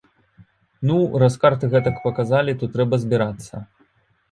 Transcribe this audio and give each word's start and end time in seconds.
Ну, 0.91 0.97
раз 1.25 1.37
карты 1.43 1.69
гэтак 1.75 2.01
паказалі, 2.07 2.57
то 2.65 2.73
трэба 2.79 3.03
збірацца. 3.07 3.65